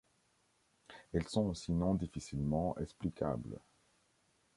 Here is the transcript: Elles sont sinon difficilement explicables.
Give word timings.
Elles 1.13 1.27
sont 1.27 1.53
sinon 1.53 1.93
difficilement 1.93 2.75
explicables. 2.79 3.59